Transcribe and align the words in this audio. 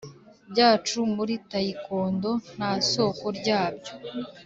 byacu 0.51 0.97
muri 1.15 1.33
tayikondo 1.49 2.31
nta 2.53 2.71
soko 2.91 3.25
ryabyo 3.37 3.93